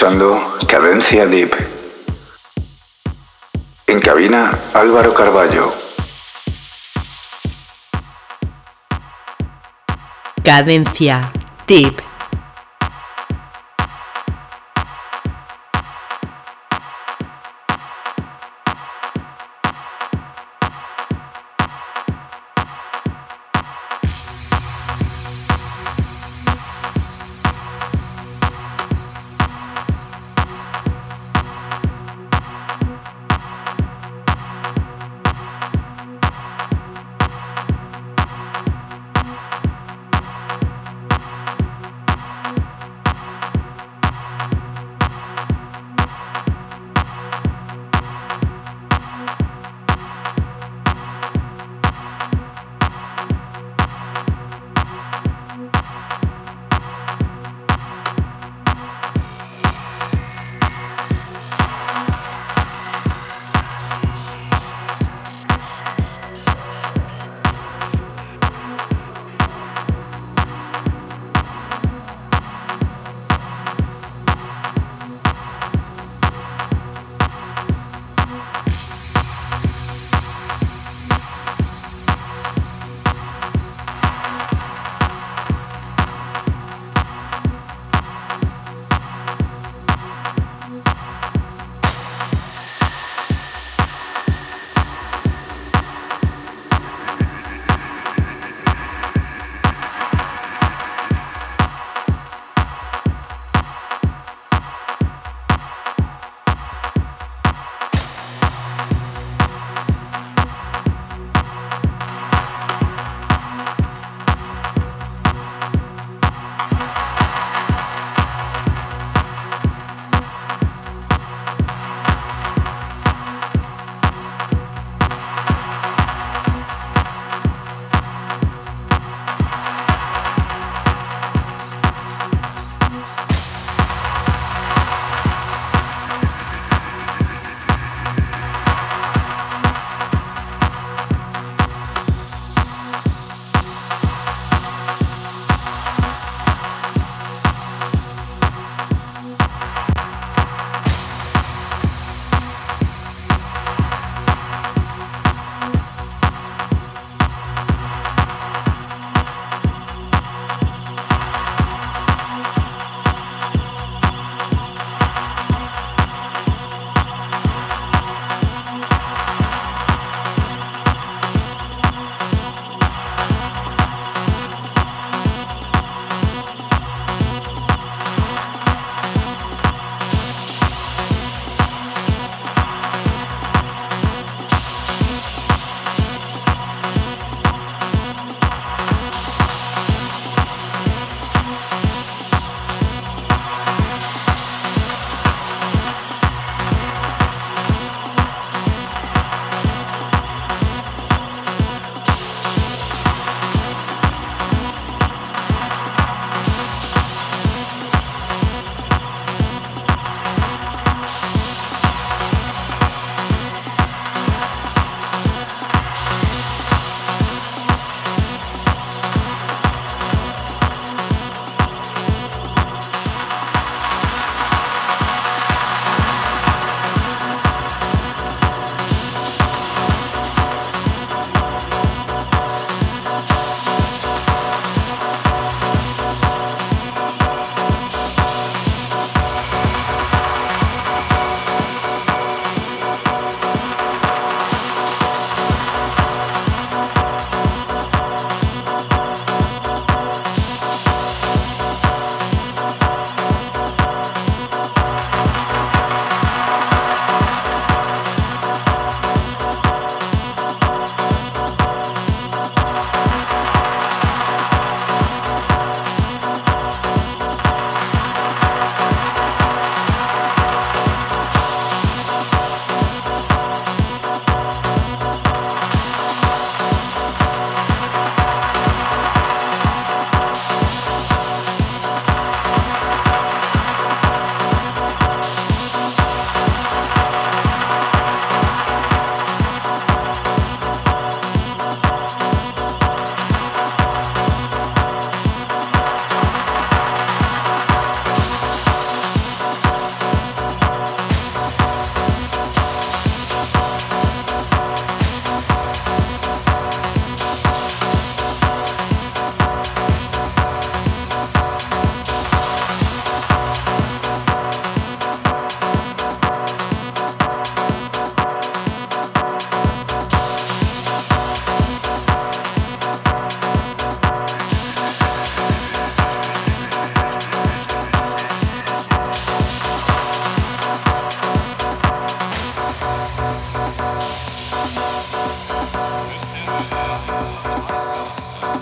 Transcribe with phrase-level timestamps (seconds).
[0.00, 1.52] escuchando Cadencia Deep.
[3.86, 5.74] En cabina Álvaro Carballo.
[10.42, 11.30] Cadencia
[11.66, 12.09] Deep.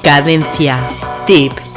[0.08, 0.78] Cadencia.
[1.26, 1.67] Tip.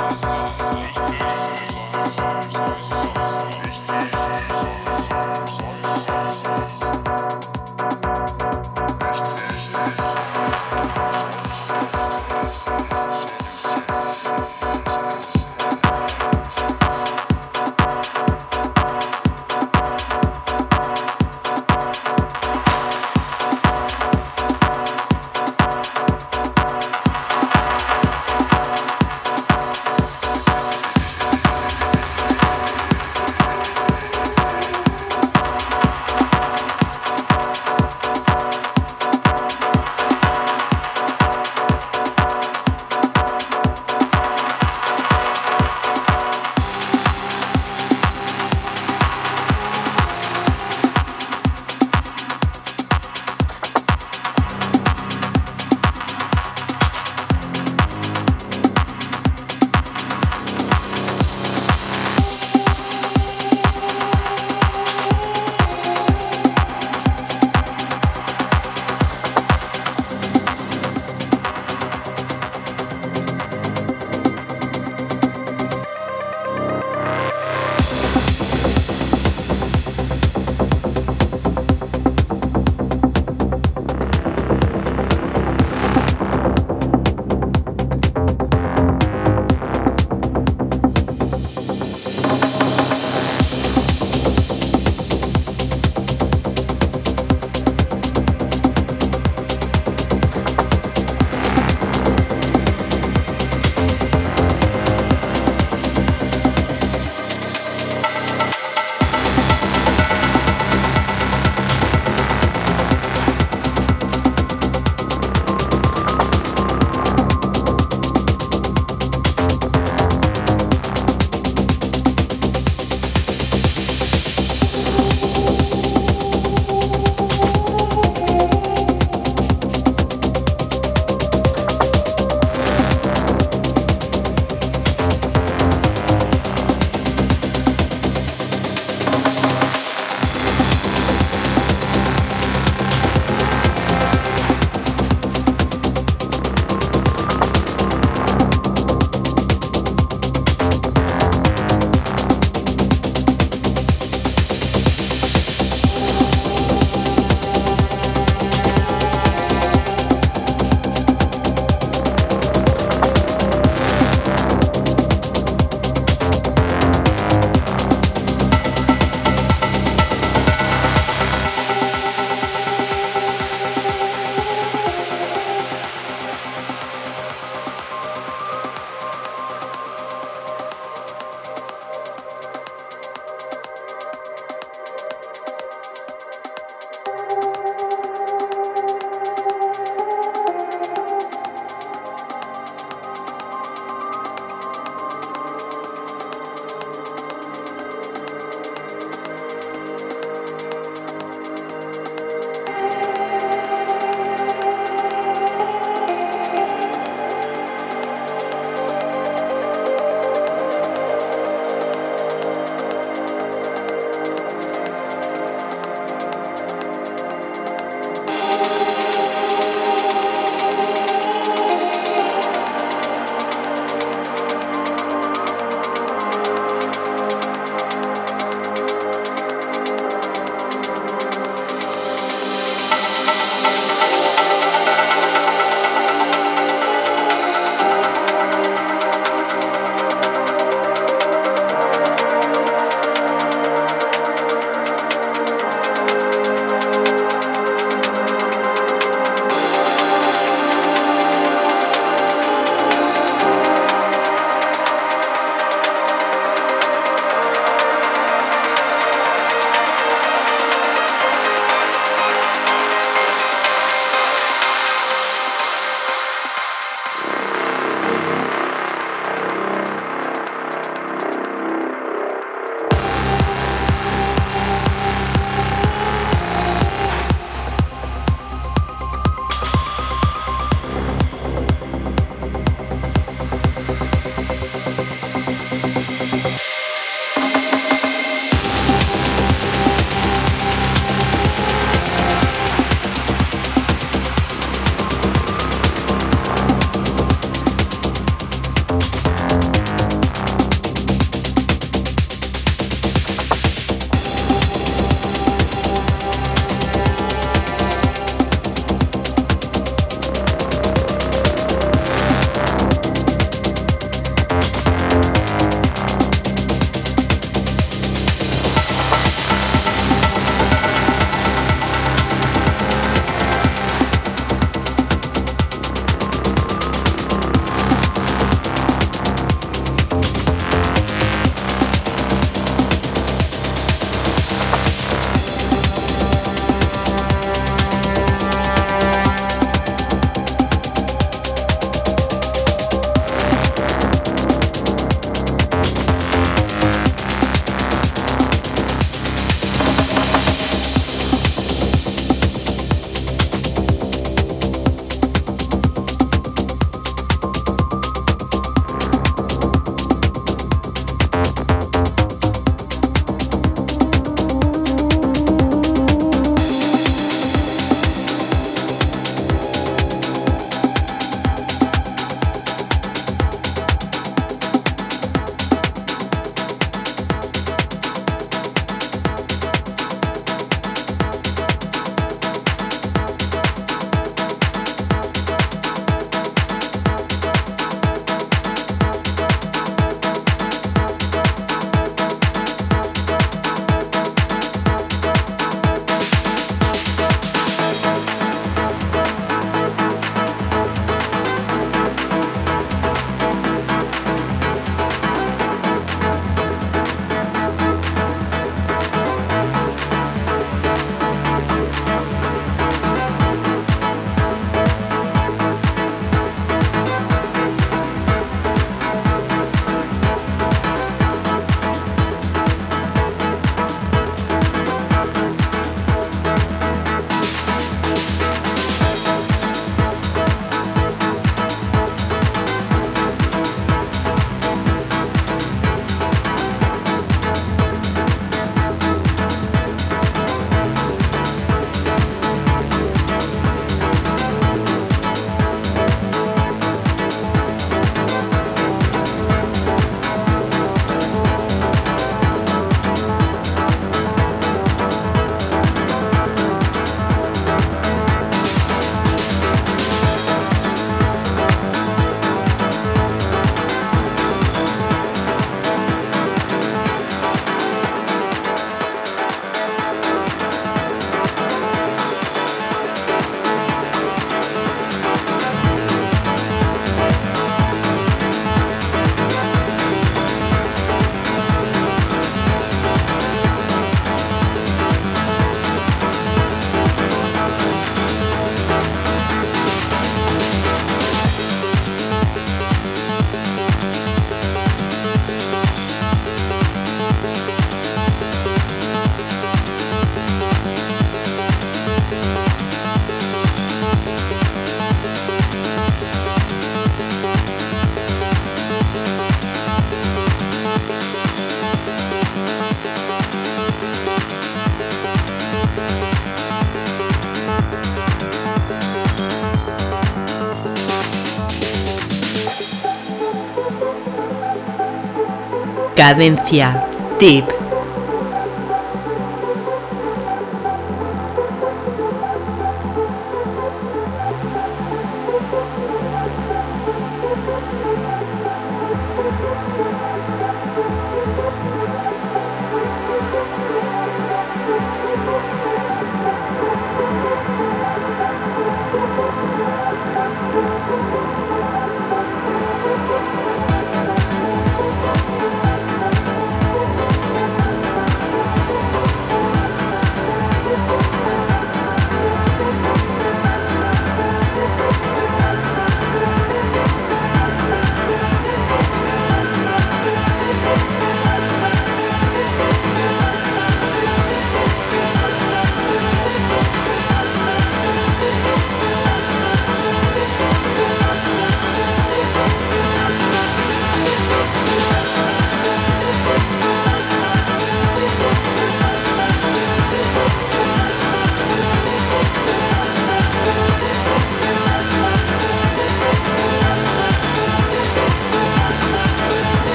[526.22, 527.04] Cadencia.
[527.40, 527.81] Tip.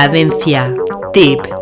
[0.00, 0.72] Cadencia.
[1.12, 1.59] Tip.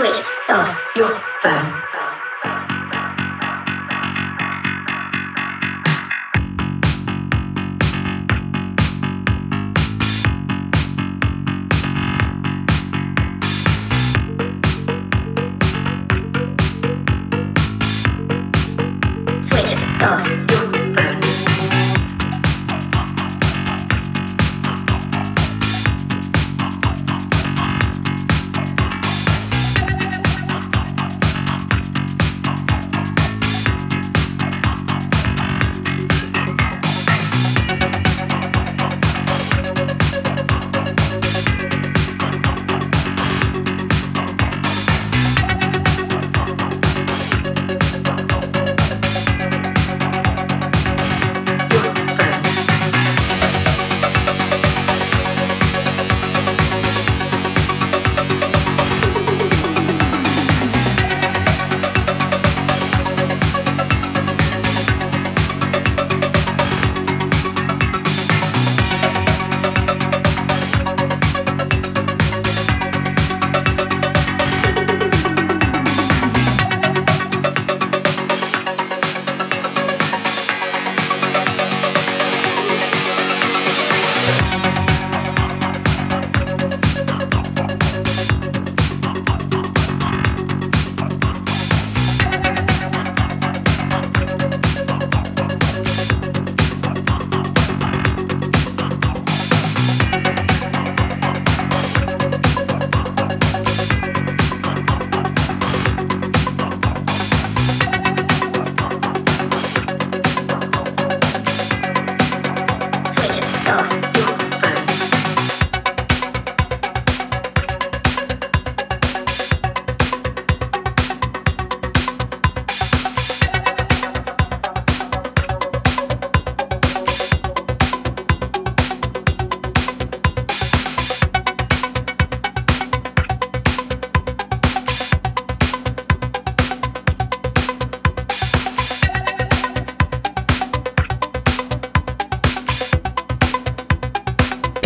[0.00, 1.10] Switch off your
[1.42, 1.99] phone.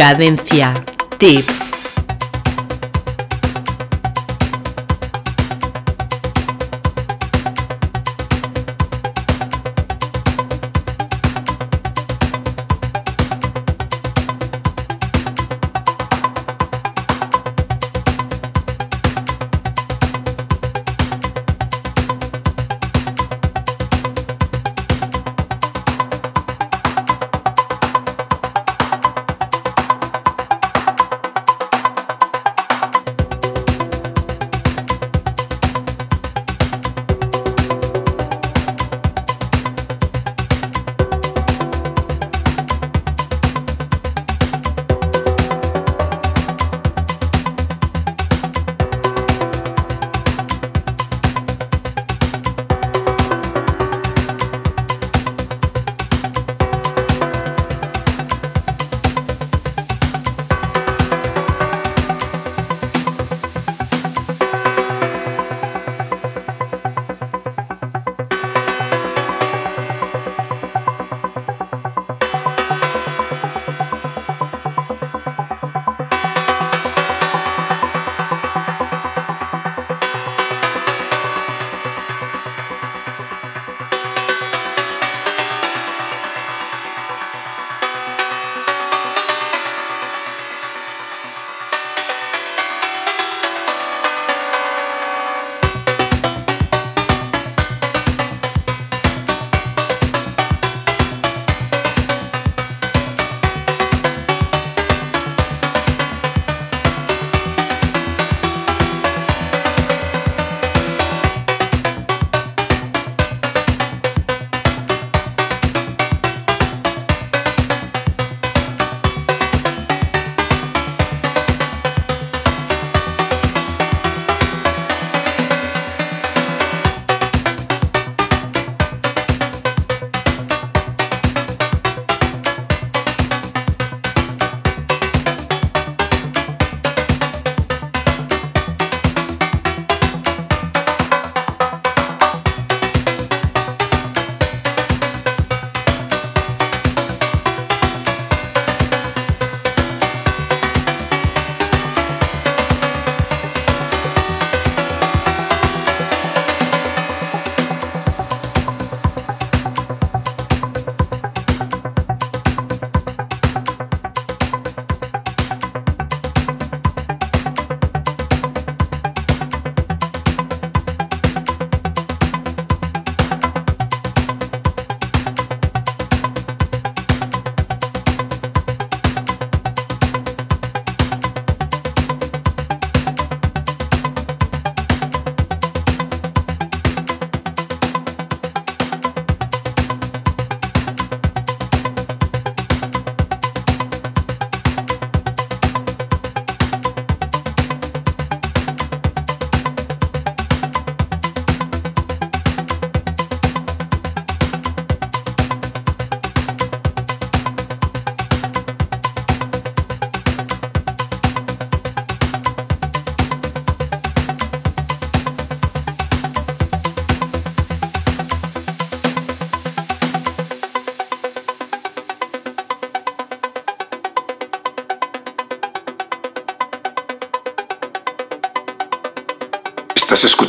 [0.04, 0.74] Cadencia.
[1.16, 1.53] Tip.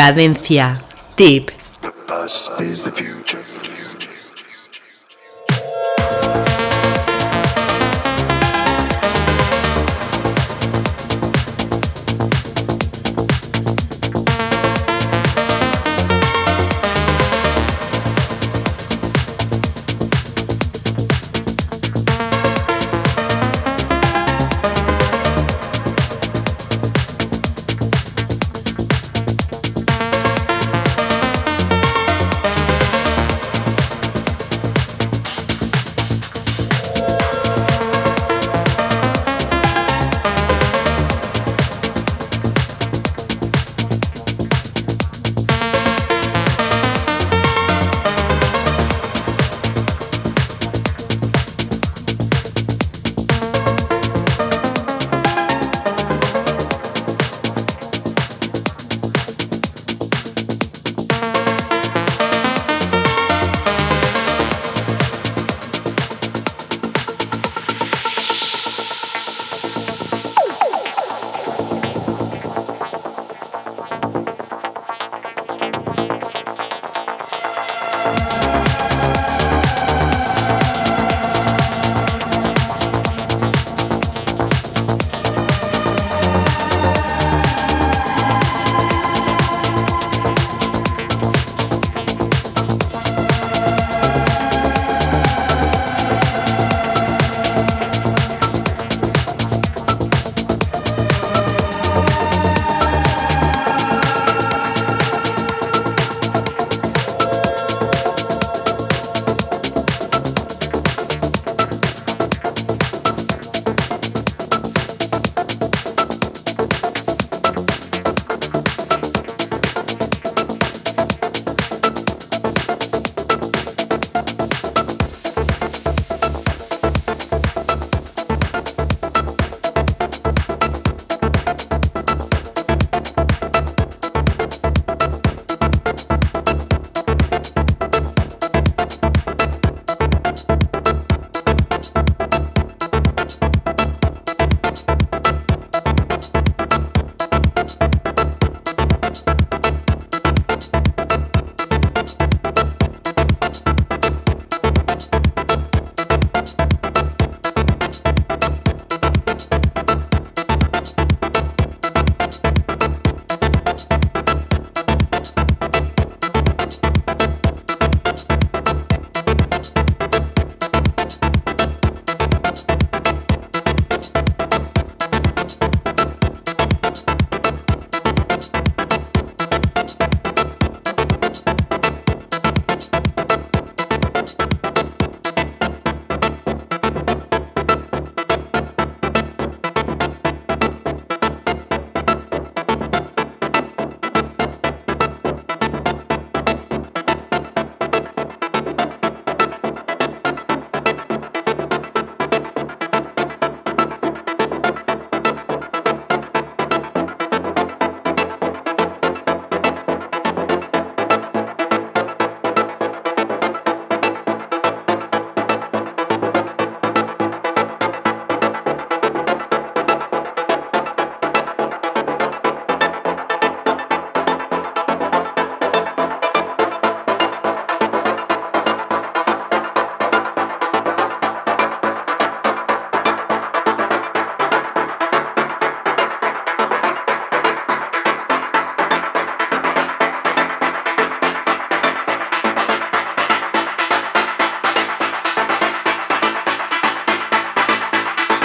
[0.00, 0.80] Cadencia.
[1.14, 1.59] Tip.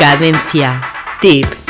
[0.05, 0.79] Cadencia.
[1.19, 1.64] Tip.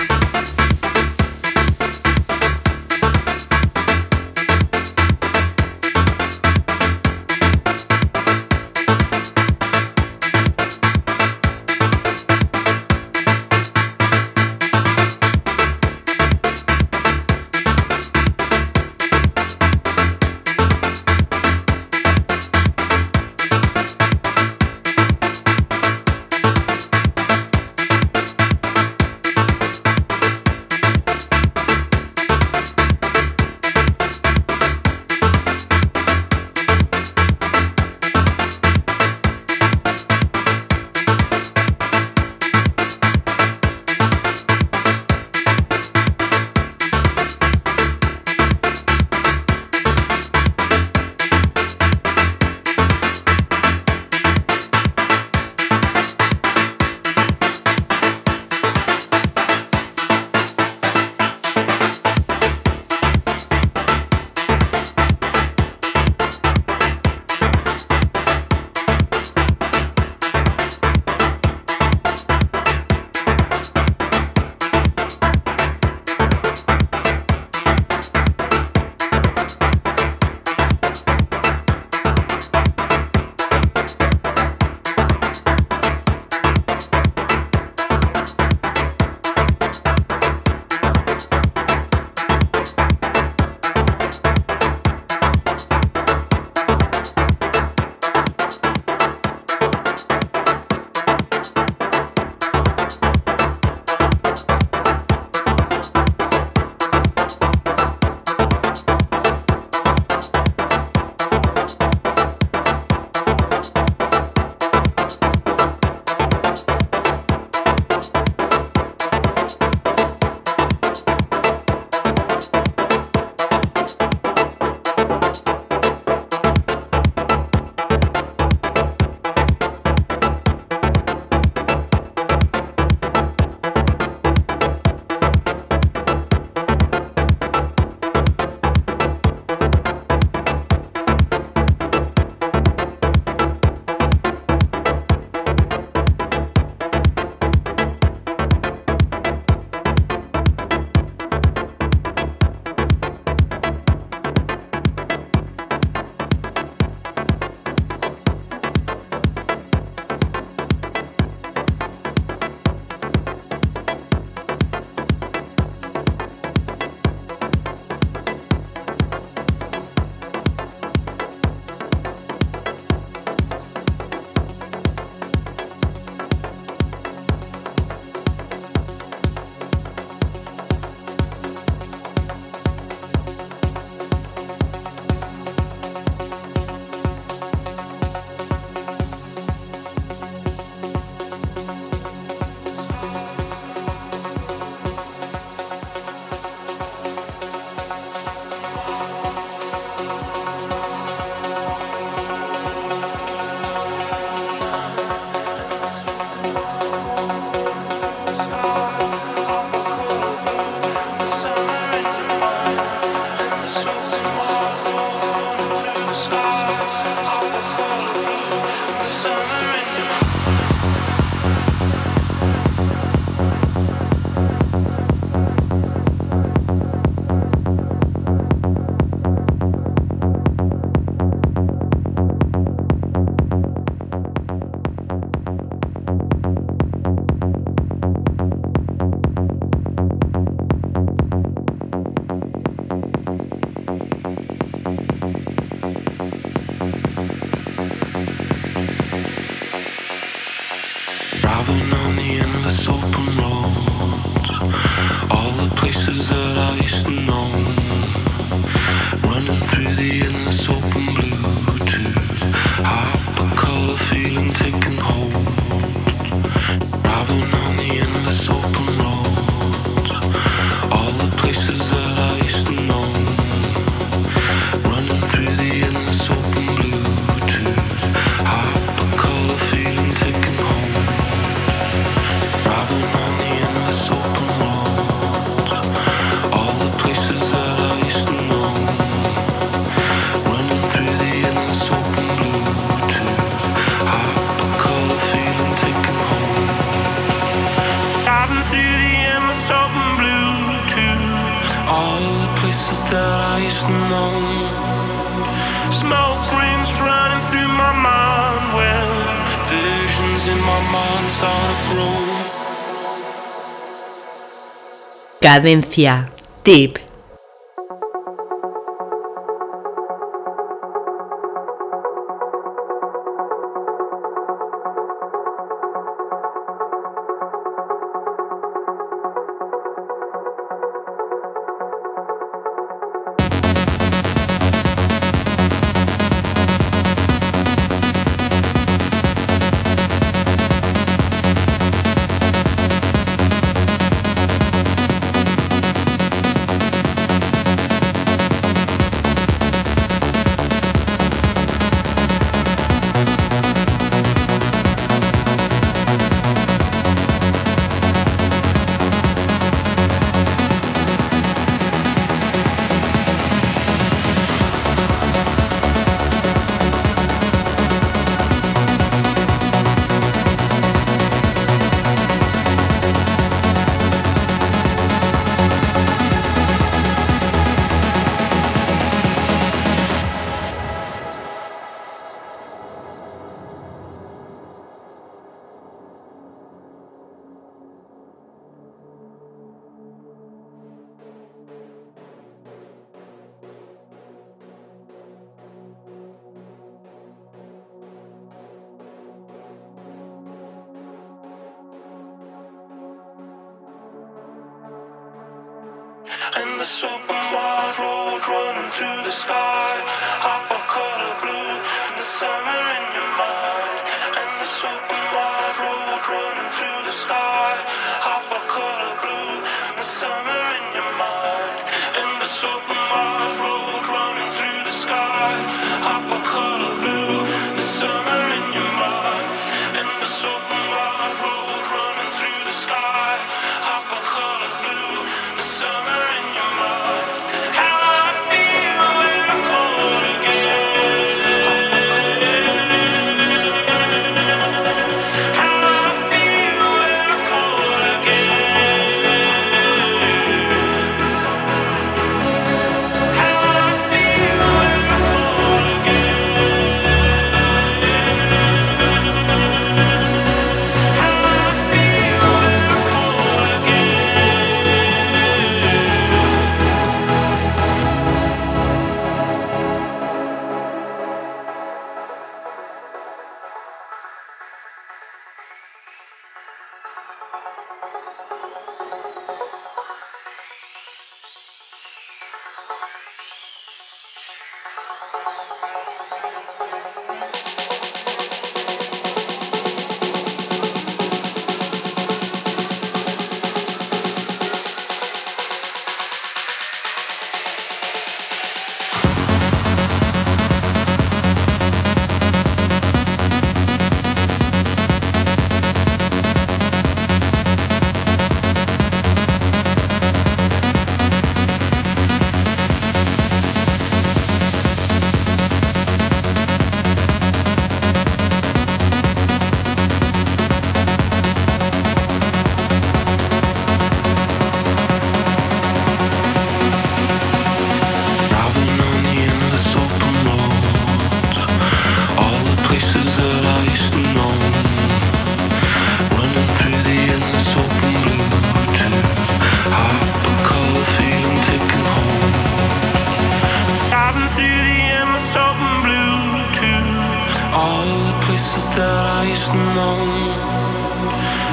[315.56, 316.28] Cadencia.
[316.64, 317.05] Tip.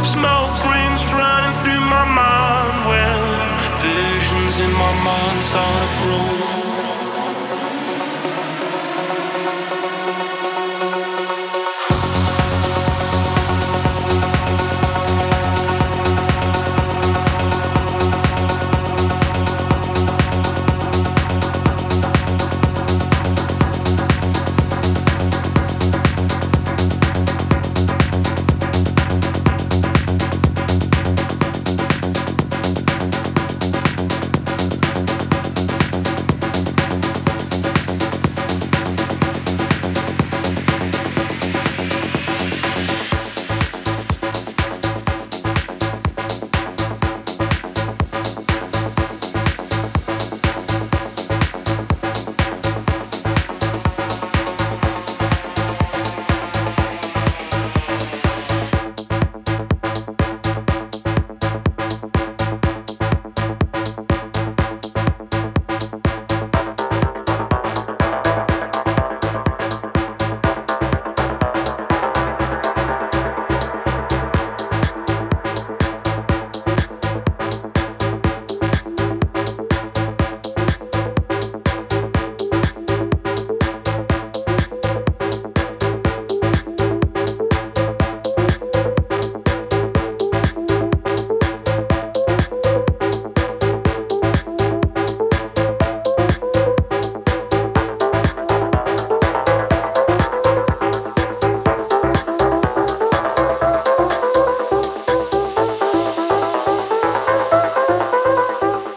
[0.04, 3.18] Smoke rings running through my mind when
[3.82, 6.61] visions in my mind start to grow.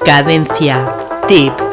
[0.05, 0.85] Cadencia.
[1.27, 1.64] Tip.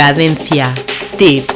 [0.00, 0.72] Cadencia.
[1.18, 1.49] Tip.